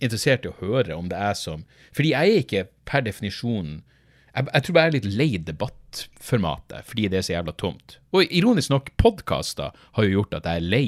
[0.00, 3.82] interessert i å høre om det er som Fordi jeg er ikke per definisjon
[4.30, 7.96] jeg, jeg tror jeg er litt lei debattformatet, fordi det er så jævla tomt.
[8.14, 10.84] Og ironisk nok, podkaster har jo gjort at jeg er lei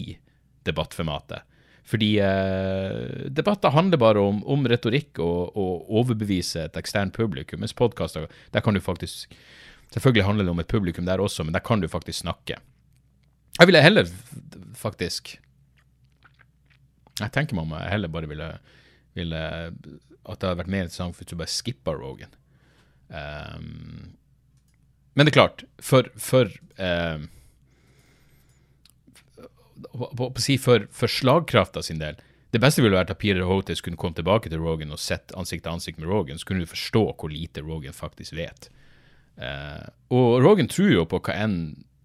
[0.68, 1.42] debattformatet.
[1.90, 7.74] Fordi eh, debatter handler bare om, om retorikk og, og overbevise et eksternt publikum, mens
[7.74, 9.34] podkaster, der kan du faktisk
[9.92, 12.56] Selvfølgelig handler det om et publikum der også, men der kan du faktisk snakke.
[13.58, 14.08] Jeg ville heller
[14.74, 15.36] faktisk
[17.20, 18.46] Jeg tenker meg om jeg heller bare ville,
[19.12, 22.32] ville At det hadde vært mer interessant hvis du bare skippa Rogan.
[23.12, 24.16] Um,
[25.12, 26.48] men det er klart, for, for
[26.80, 27.28] um,
[30.62, 32.16] for, for slagkrafta sin del
[32.54, 35.66] Det beste ville vært at Peter Hotes kunne komme tilbake til Rogan og sett ansikt
[35.66, 38.68] til ansikt med Rogan, så kunne du forstå hvor lite Rogan faktisk vet.
[39.40, 41.56] Uh, og Rogan tror jo på hva enn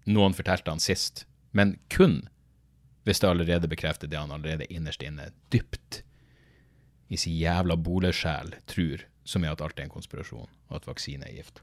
[0.08, 2.22] noen fortalte han sist, men kun
[3.08, 6.02] hvis det allerede bekrefter det han allerede innerst inne, dypt
[7.08, 11.24] i sin jævla bolesjel, tror, som er at alt er en konspirasjon, og at vaksine
[11.24, 11.62] er gift.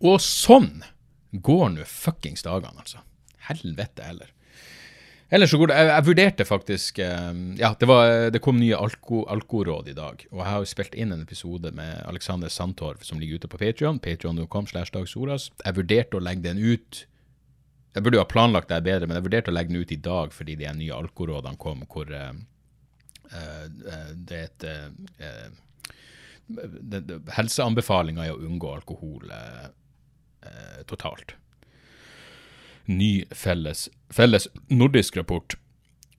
[0.00, 0.86] Og sånn
[1.32, 3.02] går nå fuckings dagene, altså.
[3.50, 4.32] Helvete heller.
[5.30, 8.76] Ellers så går det Jeg, jeg vurderte faktisk eh, Ja, det, var, det kom nye
[8.76, 9.22] alko,
[9.86, 10.26] i dag.
[10.30, 13.58] Og jeg har jo spilt inn en episode med Alexander Sandtorv som ligger ute på
[13.58, 13.98] Patrion.
[13.98, 15.50] Patrion.com slash dagsoras.
[15.64, 17.06] Jeg vurderte å legge den ut
[17.94, 19.96] Jeg burde jo ha planlagt det bedre, men jeg vurderte å legge den ut i
[19.98, 22.30] dag fordi de nye alkorådene kom, hvor uh,
[23.34, 23.66] uh,
[24.14, 25.50] det er et uh,
[27.34, 29.30] Helseanbefalinga er å unngå alkohol
[30.90, 31.36] totalt
[32.90, 35.56] ny felles, felles nordisk rapport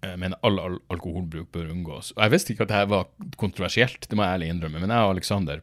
[0.02, 2.12] men mener all, all alkoholbruk bør unngås.
[2.16, 5.06] Og Jeg visste ikke at dette var kontroversielt, det må jeg ærlig innrømme, men jeg
[5.06, 5.62] og Aleksander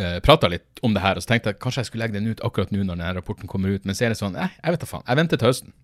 [0.00, 2.30] eh, prata litt om det her, og så tenkte jeg kanskje jeg skulle legge den
[2.30, 4.76] ut akkurat nå når denne rapporten kommer ut, men så er det sånn eh, jeg
[4.76, 5.74] vet da faen, jeg venter til høsten.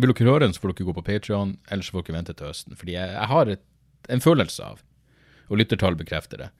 [0.00, 2.48] Vil dere høre den, så får dere gå på Patrion, ellers får dere vente til
[2.48, 2.76] høsten.
[2.80, 3.64] Fordi jeg, jeg har et,
[4.16, 4.82] en følelse av,
[5.52, 6.50] og lyttertall bekrefter det,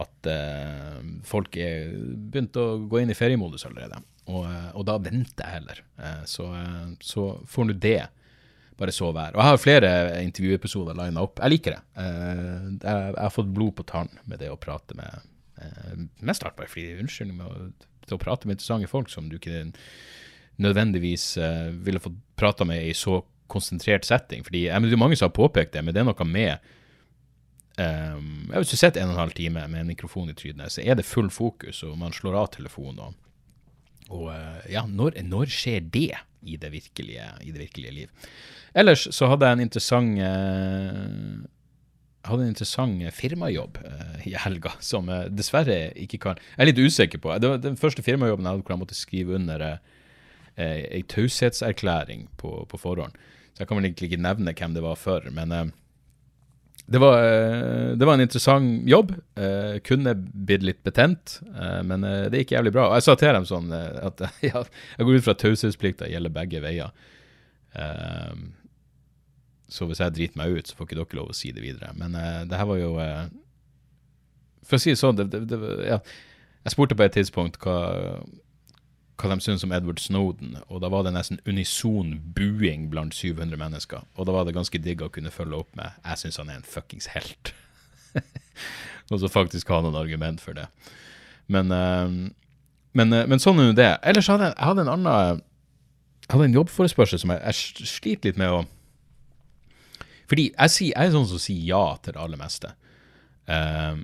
[0.00, 1.90] at eh, folk er
[2.30, 4.00] begynt å gå inn i feriemodus allerede.
[4.30, 5.82] Og, eh, og da venter jeg heller.
[5.98, 8.00] Eh, så, eh, så får nå det
[8.80, 9.34] bare så være.
[9.34, 9.90] Og jeg har flere
[10.24, 11.42] intervjuepisoder lina opp.
[11.42, 11.80] Jeg liker det.
[12.00, 15.26] Jeg, jeg, har fått blod på tann med det å prate med
[16.24, 17.66] Mest hardt bare fordi unnskyld med å,
[18.16, 19.66] å prate med interessante folk som du ikke
[20.56, 21.34] nødvendigvis
[21.84, 23.18] ville fått prata med i så
[23.52, 24.46] konsentrert setting.
[24.46, 26.70] Fordi jeg, Det er mange som har påpekt det, men det er noe med
[27.76, 30.80] um, Hvis du sitter en og en halv time med en mikrofon i trynet, så
[30.80, 33.20] er det full fokus, og man slår av telefonen.
[34.10, 36.10] Og eh, ja, når, når, skjer det
[36.42, 38.28] i det, virkelige, i det virkelige liv?
[38.74, 41.48] Ellers så hadde jeg en interessant eh,
[42.28, 46.82] hadde en interessant firmajobb eh, i helga, som jeg dessverre ikke kan Jeg er litt
[46.82, 47.32] usikker på.
[47.40, 49.78] Det var den første firmajobben jeg hadde hvor jeg måtte skrive under eh,
[50.60, 53.16] ei taushetserklæring på, på, forhånd.
[53.54, 55.24] Så jeg kan vel egentlig ikke nevne hvem det var for.
[55.34, 55.70] Men eh,
[56.90, 59.12] det var, eh, det var, en interessant jobb.
[59.38, 62.88] Eh, kunne blitt litt betent, eh, men eh, det gikk jævlig bra.
[62.88, 64.64] Og jeg sa til dem sånn eh, at ja,
[64.96, 66.90] jeg går ut fra taushetsplikta gjelder begge veier.
[67.78, 68.42] Eh,
[69.70, 71.92] så hvis jeg driter meg ut, så får ikke dere lov å si det videre.
[71.94, 72.18] Men
[72.50, 72.90] det her var jo
[74.66, 76.00] For å si det sånn, det, det, ja.
[76.66, 77.76] jeg spurte på et tidspunkt hva,
[79.20, 83.58] hva de syntes om Edward Snowden, og da var det nesten unison buing blant 700
[83.60, 84.06] mennesker.
[84.16, 86.56] Og da var det ganske digg å kunne følge opp med 'jeg syns han er
[86.56, 87.52] en fuckings helt'.
[89.10, 90.66] og så faktisk ha noen argument for det.
[91.48, 92.30] Men, uh,
[92.92, 93.98] men, uh, men sånn er jo det.
[94.02, 95.42] Ellers hadde jeg, hadde en annen
[96.30, 98.64] hadde en jobbforespørsel som jeg, jeg sliter litt med å
[100.30, 102.70] Fordi jeg, sier, jeg er sånn som sier ja til det aller meste
[103.50, 103.98] uh,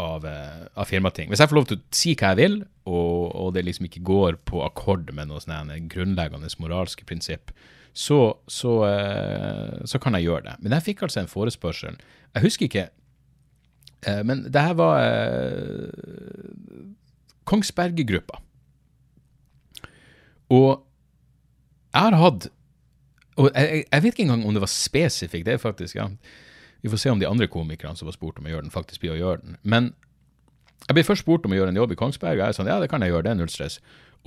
[0.00, 1.30] av, av firmating.
[1.30, 2.56] Hvis jeg får lov til å si hva jeg vil,
[2.88, 7.54] og, og det liksom ikke går på akkord med noe sånn grunnleggende moralske prinsipp,
[7.94, 8.18] så,
[8.50, 8.72] så,
[9.86, 10.54] så, kan jeg gjøre det.
[10.64, 12.00] Men jeg fikk altså en forespørsel.
[12.34, 12.88] Jeg husker ikke
[14.26, 14.98] Men det her var
[17.46, 18.40] Kongsberg-gruppa.
[20.52, 20.82] Og
[21.94, 22.48] jeg har hatt
[23.38, 25.46] Og jeg, jeg, vet ikke engang om det var spesifikt.
[25.46, 26.08] Det er faktisk, ja.
[26.84, 29.00] Vi får se om de andre komikerne som var spurt om å gjøre den, faktisk
[29.00, 29.54] blir å gjøre den.
[29.64, 29.94] Men
[30.84, 32.68] jeg ble først spurt om å gjøre en jobb i Kongsberg, og jeg er sånn
[32.68, 33.78] Ja, det kan jeg gjøre, det er null stress.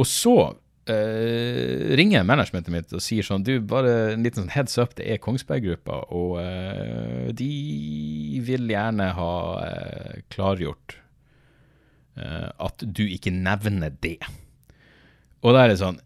[0.02, 0.34] Og så
[0.90, 5.06] eh, ringer managementet mitt og sier sånn Du, bare en liten sånn heads up, det
[5.06, 7.52] er Kongsberg-gruppa, og eh, de
[8.50, 9.32] vil gjerne ha
[9.68, 10.98] eh, klargjort
[12.18, 14.18] eh, at du ikke nevner det.
[15.46, 16.02] Og da er det sånn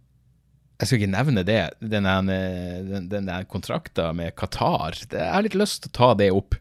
[0.81, 4.97] jeg skal ikke nevne det, den, den, den der kontrakten med Qatar.
[4.97, 6.57] Jeg har litt lyst til å ta det opp.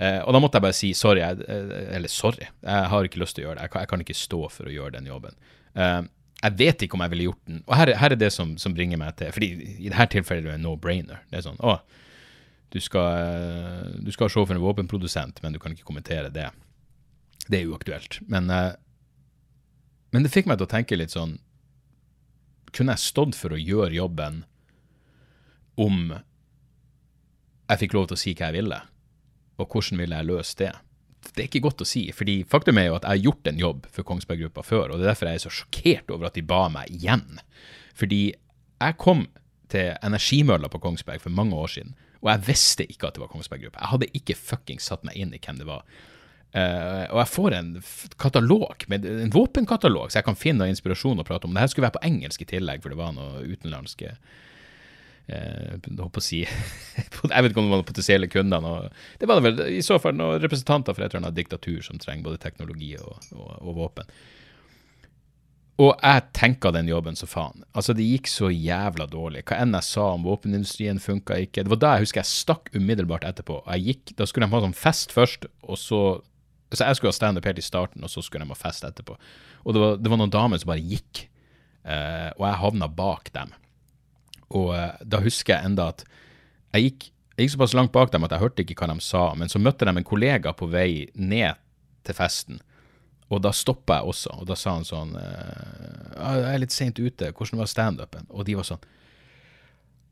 [0.00, 1.22] Eh, og da måtte jeg bare si sorry.
[1.22, 3.68] Jeg, eh, eller sorry, jeg har ikke lyst til å gjøre det.
[3.68, 5.38] Jeg kan, jeg kan ikke stå for å gjøre den jobben.
[5.78, 6.00] Eh,
[6.40, 7.60] jeg vet ikke om jeg ville gjort den.
[7.66, 10.56] Og her, her er det som, som, bringer meg til fordi i dette tilfellet er
[10.56, 11.20] det no-brainer.
[11.30, 11.76] Det er sånn å,
[12.72, 16.48] du skal, eh, du skal se for en våpenprodusent, men du kan ikke kommentere det.
[17.46, 18.22] Det er uaktuelt.
[18.30, 18.72] Men, eh,
[20.10, 21.38] men det fikk meg til å tenke litt sånn
[22.76, 24.44] kunne jeg stått for å gjøre jobben
[25.80, 26.12] om
[27.70, 28.78] jeg fikk lov til å si hva jeg ville?
[29.60, 30.70] Og hvordan ville jeg løse det?
[31.30, 33.60] Det er ikke godt å si, fordi faktum er jo at jeg har gjort en
[33.60, 36.38] jobb for Kongsberg Gruppa før, og det er derfor jeg er så sjokkert over at
[36.38, 37.42] de ba meg igjen.
[37.98, 39.26] Fordi jeg kom
[39.70, 43.30] til energimølla på Kongsberg for mange år siden, og jeg visste ikke at det var
[43.32, 43.84] Kongsberg Gruppa.
[43.84, 45.84] Jeg hadde ikke fuckings satt meg inn i hvem det var.
[46.50, 47.68] Uh, og jeg får en
[48.18, 51.54] katalog, med, en våpenkatalog, så jeg kan finne inspirasjon å prate om.
[51.54, 54.16] Det her skulle være på engelsk i tillegg, for det var noe utenlandske
[55.30, 56.50] uh, å si Jeg
[57.06, 58.64] vet ikke om det var noen potensielle kunder.
[58.64, 58.90] Noe,
[59.22, 62.26] det var vel i så fall noen representanter for et eller annet diktatur som trenger
[62.26, 64.10] både teknologi og, og, og våpen.
[65.80, 67.62] Og jeg tenka den jobben så faen.
[67.72, 69.46] Altså, det gikk så jævla dårlig.
[69.48, 71.64] Hva enn jeg sa om våpenindustrien, funka ikke.
[71.64, 73.62] Det var da jeg husker jeg stakk umiddelbart etterpå.
[73.70, 76.02] Jeg gikk, Da skulle de ha sånn fest først, og så
[76.78, 79.16] så jeg skulle ha standup helt i starten, og så skulle de ha fest etterpå.
[79.64, 81.24] Og det var, det var noen damer som bare gikk,
[81.82, 83.50] uh, og jeg havna bak dem.
[84.54, 86.04] Og uh, da husker jeg enda at
[86.76, 89.24] jeg gikk, jeg gikk såpass langt bak dem at jeg hørte ikke hva de sa,
[89.38, 91.58] men så møtte de en kollega på vei ned
[92.06, 92.62] til festen.
[93.30, 96.98] Og da stoppa jeg også, og da sa han sånn uh, 'Jeg er litt seint
[96.98, 98.82] ute, hvordan var standupen?' Og de var sånn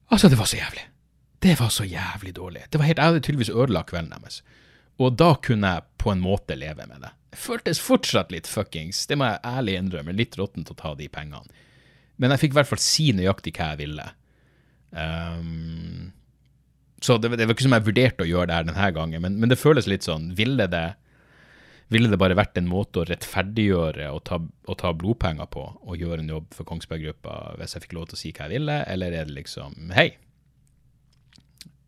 [0.08, 0.86] Altså, det var så jævlig.
[1.42, 2.62] Det var så jævlig dårlig.
[2.72, 4.42] Det var helt, Jeg hadde tydeligvis ødelagt kvelden deres.
[4.98, 7.10] Og da kunne jeg en måte leve med det.
[7.34, 11.08] Det føltes fortsatt litt fuckings, det må jeg ærlig innrømme, litt råttent å ta de
[11.12, 11.64] pengene.
[12.18, 14.06] Men jeg fikk i hvert fall si nøyaktig hva jeg ville.
[14.90, 16.08] Um,
[17.04, 19.36] så det, det, var ikke som jeg vurderte å gjøre det her denne gangen, men,
[19.38, 20.86] men det føles litt sånn Ville det,
[21.92, 24.40] ville det bare vært en måte å rettferdiggjøre og ta,
[24.80, 28.18] ta blodpenger på og gjøre en jobb for Kongsberg Gruppa hvis jeg fikk lov til
[28.18, 30.10] å si hva jeg ville, eller er det liksom Hei.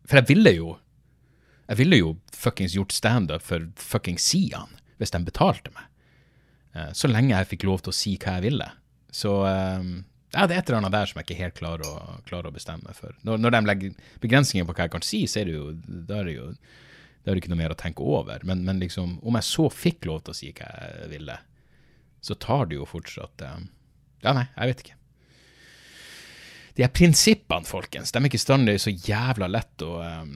[0.07, 0.71] For jeg ville jo
[1.69, 5.87] jeg ville jo fuckings gjort standup for fuckings Sian hvis de betalte meg.
[6.75, 8.67] Uh, så lenge jeg fikk lov til å si hva jeg ville.
[9.11, 9.31] Så
[10.31, 11.95] ja, det er et eller annet der som jeg ikke helt klarer å,
[12.27, 13.11] klarer å bestemme meg for.
[13.27, 15.65] Når, når, de legger begrensninger på hva jeg kan si, så er det jo,
[16.07, 16.45] da er det jo
[17.21, 18.45] da er det ikke noe mer å tenke over.
[18.47, 21.35] Men, men liksom, om jeg så fikk lov til å si hva jeg ville,
[22.23, 23.67] så tar det jo fortsatt um,
[24.23, 24.97] Ja, nei, jeg vet ikke.
[26.77, 30.35] De her prinsippene, folkens, de er ikke bestandig så jævla lett å um,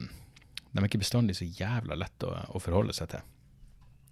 [0.76, 3.24] de er ikke bestandig så jævla lett å, å forholde seg til.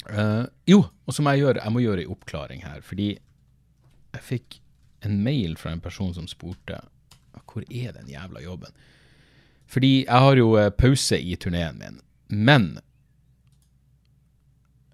[0.05, 4.25] Uh, jo, og så må jeg gjøre jeg må gjøre en oppklaring her, fordi jeg
[4.25, 4.59] fikk
[5.05, 6.81] en mail fra en person som spurte
[7.45, 8.73] hvor er den jævla jobben?
[9.71, 12.67] Fordi jeg har jo uh, pause i turneen min, men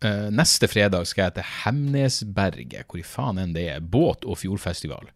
[0.04, 4.38] uh, neste fredag skal jeg til Hemnesberget, hvor i faen enn det er, båt- og
[4.42, 5.10] fjordfestival.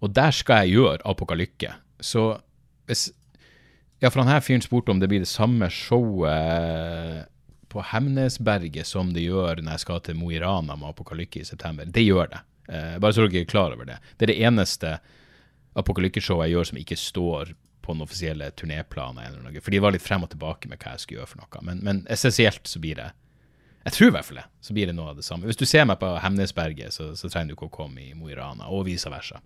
[0.00, 1.74] Og der skal jeg gjøre Apokalykke.
[2.00, 2.30] Så
[2.88, 3.08] hvis
[3.98, 7.26] ja, for han her fyren spurte om det blir det samme showet
[7.68, 11.48] på Hemnesberget som det gjør når jeg skal til Mo i Rana med Apokalykke i
[11.48, 11.84] september.
[11.84, 12.42] Det gjør det.
[12.72, 13.98] Eh, bare så dere er klar over det.
[14.16, 14.98] Det er det eneste
[15.78, 17.52] Apokalykke-showet jeg gjør som ikke står
[17.84, 19.38] på den offisielle turnéplanen.
[19.60, 21.64] For de var litt frem og tilbake med hva jeg skulle gjøre for noe.
[21.64, 23.10] Men, men essensielt så blir det
[23.88, 24.46] Jeg tror i hvert fall det.
[24.60, 25.46] Så blir det noe av det samme.
[25.48, 28.28] Hvis du ser meg på Hemnesberget, så, så trenger du ikke å komme i Mo
[28.28, 29.40] i Rana, og vice versa.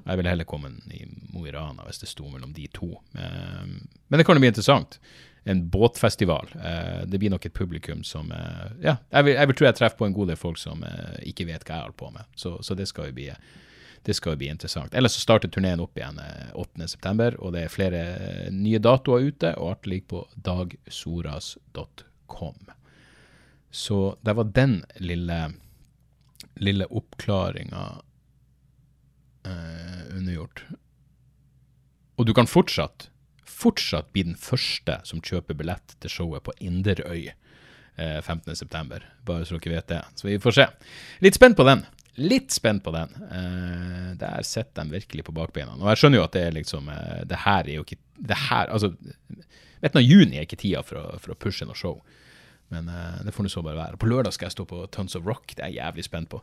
[0.00, 2.90] Jeg ville heller komme i Mo i Rana hvis det sto mellom de to.
[3.14, 4.98] Um, men det kan jo bli interessant.
[5.46, 6.46] En båtfestival.
[6.58, 9.78] Uh, det blir nok et publikum som uh, Ja, jeg vil, jeg vil, tro jeg
[9.78, 10.82] treffer på en god del folk som
[11.22, 12.24] ikke vet hva jeg holder på med.
[12.34, 13.30] Så, så det skal jo bli
[14.04, 14.92] det skal jo bli interessant.
[14.92, 16.18] Ellers så starter turneen opp igjen
[16.52, 18.02] 8.9., og det er flere
[18.52, 22.58] nye datoer ute, og alt ligger på dagsoras.com.
[23.74, 25.38] Så det var den lille,
[26.62, 27.82] lille oppklaringa
[29.46, 30.62] eh, undergjort.
[32.14, 33.08] Og du kan fortsatt,
[33.42, 39.58] fortsatt bli den første som kjøper billett til showet på Inderøy eh, 15.9., bare så
[39.58, 40.00] dere vet det.
[40.14, 40.70] Så vi får se.
[41.26, 41.82] Litt spent på den.
[42.22, 43.10] Litt spent på den.
[43.26, 45.74] Eh, der sitter de virkelig på bakbeina.
[45.80, 48.42] Og jeg skjønner jo at det er liksom eh, Det her er jo ikke Det
[48.48, 48.94] her, altså
[49.82, 51.98] vet du, juni er ikke tida for å, for å pushe noe show.
[52.72, 53.98] Men uh, det får nå så bare være.
[54.00, 56.40] På lørdag skal jeg stå på Tons of Rock, det er jeg jævlig spent på.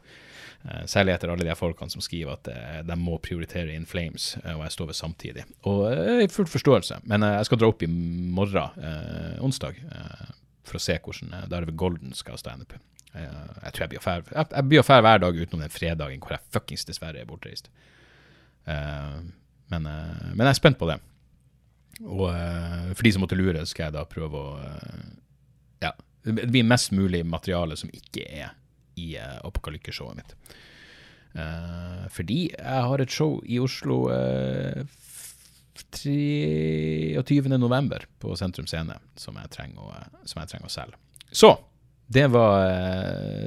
[0.62, 4.36] Uh, særlig etter alle de folkene som skriver at uh, de må prioritere In Flames,
[4.44, 5.48] og jeg står ved samtidig.
[5.70, 5.88] Og
[6.22, 8.80] i full forståelse, men jeg skal dra opp i morgen,
[9.42, 9.82] onsdag,
[10.68, 12.78] for å se hvordan uh, Darve Golden skal ha standup.
[13.12, 16.32] jeg tror jeg blir fær jeg, jeg blir fær hver dag utenom den fredagen hvor
[16.32, 17.68] jeg fuckings dessverre er bortreist.
[19.68, 20.96] men jeg er spent på det.
[22.06, 22.32] Og
[22.96, 24.54] for de som måtte lure, skal jeg da prøve å
[25.82, 25.92] ja,
[26.24, 28.50] det blir mest mulig materiale som ikke er
[29.00, 30.36] i uh, Apokalykke-showet mitt.
[31.32, 34.84] Uh, fordi jeg har et show i Oslo uh,
[35.92, 38.06] 23.11.
[38.22, 39.94] på Sentrum Scene som jeg, trenger å,
[40.28, 40.96] som å selge.
[41.32, 41.60] Så
[42.12, 42.66] det var,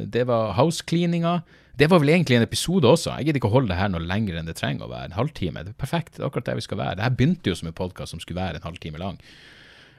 [0.09, 1.43] det var housecleaninga.
[1.77, 3.11] Det var vel egentlig en episode også.
[3.19, 5.07] Jeg gidder ikke å holde det her noe lenger enn det trenger å være.
[5.11, 5.65] En halvtime.
[5.67, 6.13] Det er perfekt.
[6.17, 6.97] Det er akkurat der vi skal være.
[6.97, 9.19] Det her begynte jo som en podkast som skulle være en halvtime lang.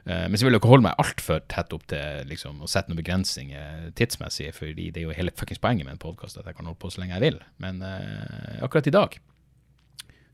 [0.06, 2.92] Uh, men så vil jeg ikke holde meg altfor tett opp til liksom, å sette
[2.92, 6.58] noen begrensninger tidsmessig, fordi det er jo hele fuckings poenget med en podkast at jeg
[6.58, 7.40] kan holde på så lenge jeg vil.
[7.62, 9.18] Men uh, akkurat i dag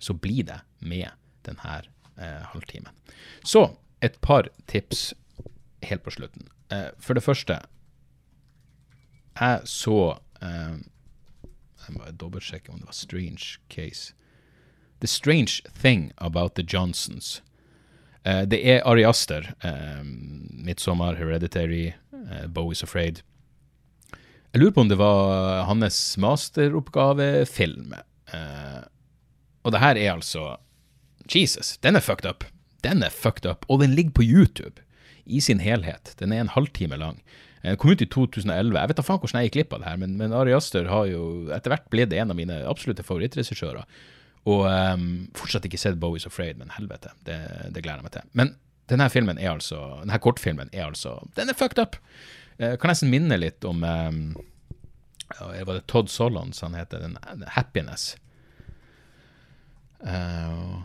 [0.03, 1.09] så blir det med
[1.47, 1.77] denne
[2.19, 2.93] uh, halvtimen.
[3.49, 3.71] Så
[4.05, 5.13] et par tips
[5.83, 6.49] helt på slutten.
[6.99, 7.59] for det første,
[9.41, 14.15] jeg så Jeg må dobbeltsjekke om det var Strange Case.
[15.01, 17.43] The Strange Thing About The Johnsons
[18.27, 19.53] Uh, det er Ari Aster.
[19.65, 20.03] Uh,
[20.63, 23.23] 'Midtsommer', 'Hereditary', uh, 'Bowie's Afraid'.
[24.53, 27.95] Jeg lurer på om det var hans masteroppgavefilm.
[28.33, 28.83] Uh,
[29.65, 30.57] og det her er altså
[31.25, 32.45] Jesus, den er fucked up.
[32.85, 34.83] Den er fucked up, og den ligger på YouTube
[35.25, 36.15] i sin helhet.
[36.19, 37.23] Den er en halvtime lang.
[37.63, 38.79] Den kom ut i 2011.
[38.79, 40.89] Jeg vet da faen hvordan jeg gikk glipp av det her, men, men Ari Aster
[40.91, 41.23] har jo
[41.55, 43.87] etter hvert blitt en av mine absolutte favorittregissører.
[44.51, 47.39] Og um, fortsatt ikke sett Bowie's Afraid, men helvete, det,
[47.71, 48.31] det, gleder jeg meg til.
[48.39, 48.55] Men
[48.91, 51.99] denne filmen er altså, denne kortfilmen er altså Den er fucked up!
[52.59, 54.19] Jeg kan nesten minne litt om um,
[55.39, 57.07] Var det Todd Solons han heter?
[57.07, 58.17] Den Happiness.
[60.03, 60.83] Uh,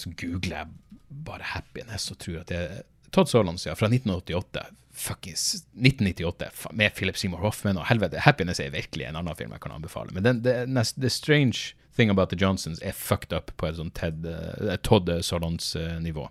[0.00, 0.98] så googler jeg
[1.28, 2.82] bare Happiness og tror at det er
[3.14, 4.66] Todd Solons, ja, fra 1988.
[4.98, 5.44] Fuckings
[5.78, 8.18] 1998, med Philip Seymour Hoffman og helvete.
[8.24, 10.10] Happiness er virkelig en annen film jeg kan anbefale.
[10.16, 10.56] Men den, det,
[10.98, 15.10] det Strange Thing About The Johnsons er fucked up på et sånt Ted, uh, Todd
[15.22, 16.28] Solons-nivå.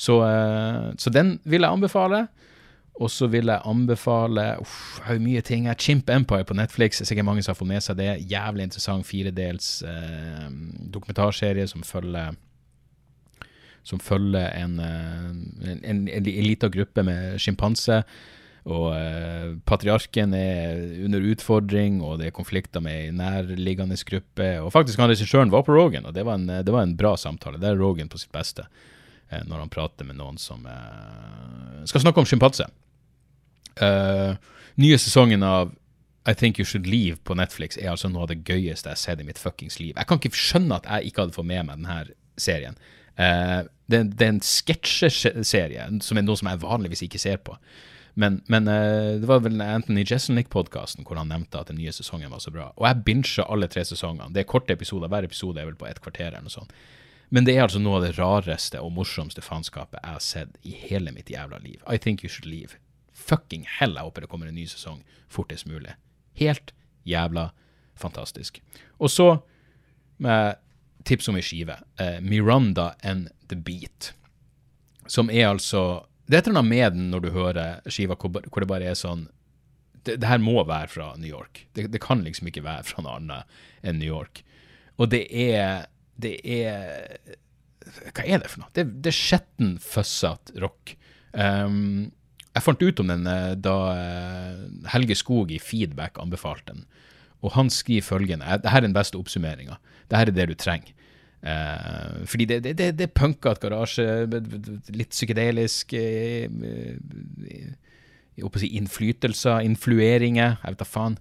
[0.00, 2.26] Så, uh, så, den vil jeg anbefale.
[3.00, 5.74] Og så vil jeg anbefale uff, Jeg har mye ting her.
[5.78, 7.00] Chimp Empire på Netflix.
[7.00, 8.10] Er sikkert mange som har fått med seg det.
[8.28, 10.48] Jævlig interessant firedels eh,
[10.92, 12.36] dokumentarserie som følger
[13.82, 18.02] som følger en, en, en, en liten gruppe med sjimpanse
[18.68, 24.50] og eh, patriarken er under utfordring, og det er konflikter med ei nærliggende gruppe.
[24.60, 27.14] Og faktisk han regissøren var på Rogan, og det var, en, det var en bra
[27.16, 27.60] samtale.
[27.60, 28.66] Det er Rogan på sitt beste
[29.30, 32.68] eh, når han prater med noen som eh, skal snakke om sjimpanse.
[33.80, 34.34] Uh,
[34.82, 35.70] nye sesongen av
[36.28, 39.00] I Think You Should Leave på Netflix er altså noe av det gøyeste jeg har
[39.00, 39.94] sett i mitt fuckings liv.
[39.94, 42.00] Jeg kan ikke skjønne at jeg ikke hadde fått med meg denne
[42.36, 42.76] serien.
[43.16, 47.56] Uh, det, det, er en sketsjeserie som er noe som jeg vanligvis ikke ser på.
[48.14, 52.32] Men, men uh, det var vel Anthony Jeselnik-podkasten hvor han nevnte at den nye sesongen
[52.32, 52.70] var så bra.
[52.76, 54.32] Og jeg bincha alle tre sesongene.
[54.34, 55.10] Det er korte episoder.
[55.12, 56.74] Hver episode er vel på et kvarter eller noe sånt.
[57.30, 60.74] Men det er altså noe av det rareste og morsomste faenskapet jeg har sett i
[60.74, 61.78] hele mitt jævla liv.
[61.86, 62.80] I think you should leave.
[63.14, 65.94] Fucking hell, jeg håper det kommer en ny sesong fortest mulig.
[66.40, 66.74] Helt
[67.06, 67.52] jævla
[67.94, 68.58] fantastisk.
[68.98, 69.28] Og så
[70.18, 70.58] med
[71.06, 71.78] tips om ei skive.
[72.00, 74.12] Eh, Miranda and The Beat.
[75.06, 78.62] Som er altså det er et eller annet med den når du hører skiva hvor,
[78.62, 79.26] det bare er sånn
[80.06, 81.66] det, det, her må være fra New York.
[81.76, 84.40] Det, det, kan liksom ikke være fra noe annet enn New York.
[84.96, 87.18] Og det er Det er
[88.14, 88.72] Hva er det for noe?
[88.76, 90.94] Det, det er skjetten, føssete rock.
[91.32, 92.08] Um,
[92.54, 96.86] jeg fant ut om den eh, da eh, Helge Skog i Feedback anbefalte den.
[97.44, 99.78] Og han skriver følgende Dette er den beste oppsummeringa.
[100.08, 100.90] Dette er det du trenger.
[101.40, 104.06] Uh, fordi det, det, det, det er punkete garasje,
[104.92, 111.16] litt psykedelisk uh, uh, si Innflytelser, influeringer, jeg vet da faen.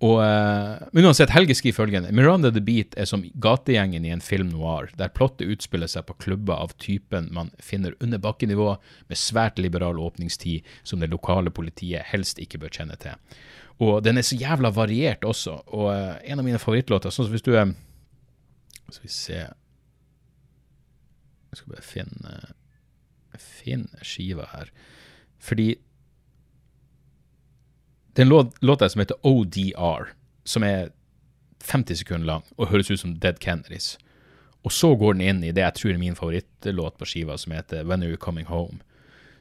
[0.00, 4.48] Og, uh, uansett, Helge skriver følgende Miranda the Beat er som gategjengen i en film
[4.54, 8.72] noir, der plottet utspiller seg på klubber av typen man finner under bakkenivå,
[9.12, 13.20] med svært liberal åpningstid som det lokale politiet helst ikke bør kjenne til.
[13.84, 17.44] Og den er så jævla variert også, og en av mine favorittlåter, sånn som hvis
[17.44, 17.68] du uh,
[18.90, 19.38] Skal vi se
[21.50, 22.34] Jeg skal bare finne
[23.40, 24.70] finne skiva her.
[25.40, 25.74] Fordi
[28.10, 30.10] det er en låt, låt som heter ODR,
[30.44, 30.90] som er
[31.64, 33.94] 50 sekunder lang og høres ut som Dead Kennedys.
[34.66, 37.54] Og så går den inn i det jeg tror er min favorittlåt på skiva, som
[37.56, 38.82] heter When Are You Coming Home.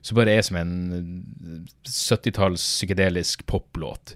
[0.01, 1.25] Som bare er som en
[1.83, 4.15] 70-talls psykedelisk poplåt.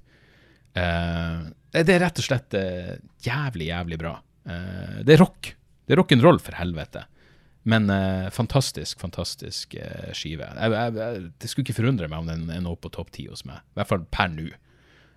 [0.77, 2.93] Uh, det er rett og slett uh,
[3.25, 4.13] jævlig, jævlig bra.
[4.47, 5.53] Uh, det er rock.
[5.83, 7.05] Det er rock'n'roll, for helvete.
[7.69, 10.49] Men uh, fantastisk, fantastisk uh, skive.
[10.57, 13.27] Jeg, jeg, jeg, det skulle ikke forundre meg om den er nå på topp ti
[13.29, 13.63] hos meg.
[13.73, 14.49] I hvert fall per nå.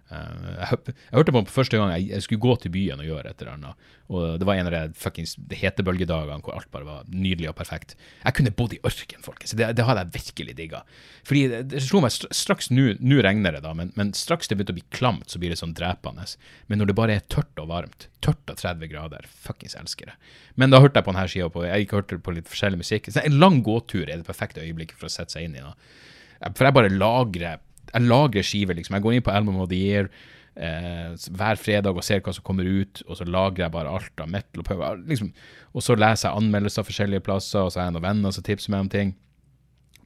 [0.07, 3.41] Uh, jeg, hørte på den første gang jeg, skulle gå til byen og gjøre et
[3.43, 3.87] eller annet.
[4.07, 7.97] Og det var en av de fuckings hetebølgedagene hvor alt bare var nydelig og perfekt.
[8.23, 9.57] Jeg kunne bodd i ørken, folkens.
[9.59, 10.85] Det, det hadde jeg virkelig digga.
[11.27, 14.77] Fordi det, det slo meg straks Nå regner det, da, men, men, straks det begynte
[14.77, 16.27] å bli klamt, så blir det sånn drepende.
[16.71, 20.17] Men når det bare er tørt og varmt, tørt og 30 grader, fuckings elsker det.
[20.55, 23.11] Men da hørte jeg på denne sida, Jeg gikk hørte på litt forskjellig musikk.
[23.11, 25.65] Så en lang gåtur er det perfekte øyeblikket for å sette seg inn i.
[25.65, 26.53] Da.
[26.53, 28.97] For jeg bare lagrer jeg lagrer skiver, liksom.
[28.99, 30.11] Jeg går inn på Album of the Year
[30.57, 34.22] eh, hver fredag og ser hva som kommer ut, og så lagrer jeg bare alt
[34.22, 35.03] av metal og power.
[35.09, 35.32] Liksom.
[35.76, 38.74] Og så leser jeg anmeldelser forskjellige plasser, og så har jeg noen venner som tipser
[38.74, 39.14] meg om ting.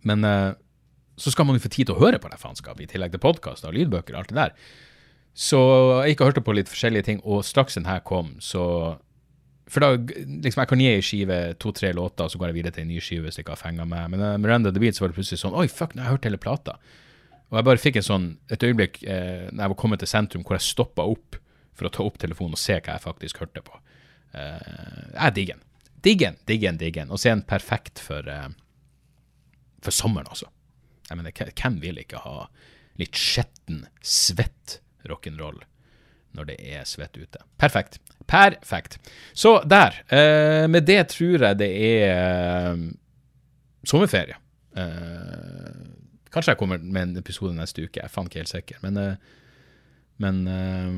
[0.07, 0.53] Men eh,
[1.21, 3.23] så skal man jo få tid til å høre på det faenskapet, i tillegg til
[3.23, 4.57] podkaster og lydbøker og alt det der.
[5.37, 5.61] Så
[6.03, 8.99] jeg gikk og hørte på litt forskjellige ting, og straks den her kom, så
[9.71, 12.75] For da liksom, jeg kan gi ei skive, to-tre låter, og så går jeg videre
[12.75, 14.09] til en ny skive hvis jeg ikke har fenga meg.
[14.11, 16.27] Men uh, Miranda The Beats var det plutselig sånn Oi, fuck, nå har jeg hørt
[16.27, 16.75] hele plata.
[17.51, 20.45] Og jeg bare fikk en sånn, et øyeblikk eh, når jeg var kommet til sentrum,
[20.47, 21.39] hvor jeg stoppa opp
[21.75, 23.81] for å ta opp telefonen og se hva jeg faktisk hørte på.
[24.39, 25.67] Eh, jeg digger den.
[26.01, 26.37] Digger
[26.71, 27.11] den, digger den.
[27.11, 28.49] Og så er den perfekt for, eh,
[29.83, 30.47] for sommeren også.
[31.11, 32.47] Jeg mener, hvem vil ikke ha
[33.01, 34.79] litt skjetten, svett
[35.11, 35.59] rock'n'roll
[36.39, 37.43] når det er svett ute?
[37.59, 37.99] Perfekt.
[38.31, 39.01] Perfekt.
[39.35, 39.97] Så der.
[40.07, 42.85] Eh, med det tror jeg det er eh,
[43.83, 44.39] sommerferie.
[44.71, 45.99] Uh,
[46.31, 48.77] Kanskje jeg kommer med en episode neste uke, jeg er faen ikke helt sikker.
[48.85, 49.15] Men, uh,
[50.21, 50.91] men uh,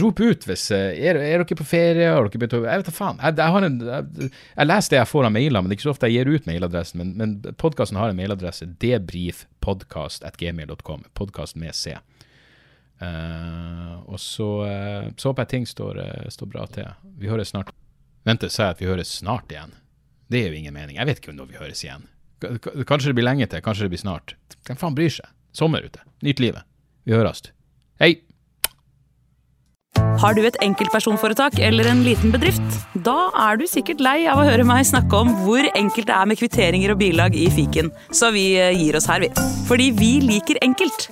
[0.00, 2.08] rop ut hvis uh, er, er, dere på ferie?
[2.10, 3.18] Har dere begynt Jeg vet da faen.
[3.22, 4.02] Jeg, jeg, en, jeg,
[4.32, 6.32] jeg, leser det jeg får av mailer, men det er ikke så ofte jeg gir
[6.32, 6.96] ut mailadressen.
[7.02, 7.30] Men, men
[7.62, 8.64] podkasten har en mailadresse.
[8.82, 11.00] debrifpodkast.gmail.com.
[11.14, 11.82] Podkast med C.
[13.06, 14.48] og så,
[15.14, 15.94] så håper jeg ting står,
[16.32, 16.88] står bra til.
[17.20, 17.68] Vi høres snart.
[18.26, 19.72] Vent, sa jeg at vi høres snart igjen?
[20.26, 20.96] Det er jo ingen mening.
[20.98, 22.04] Jeg vet ikke når vi høres igjen.
[22.40, 24.36] Kanskje det blir lenge til, kanskje det blir snart.
[24.66, 25.28] Hvem faen bryr seg?
[25.56, 26.02] Sommer ute.
[26.26, 26.66] Nyt livet.
[27.06, 27.42] Vi høres.
[28.02, 28.18] Hei!
[30.20, 32.78] Har du et enkeltpersonforetak eller en liten bedrift?
[33.04, 36.28] Da er du sikkert lei av å høre meg snakke om hvor enkelt det er
[36.28, 39.32] med kvitteringer og bilag i fiken, så vi eh, gir oss her, vi.
[39.68, 41.10] Fordi vi liker enkelt.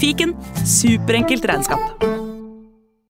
[0.00, 2.25] Fiken superenkelt regnskap.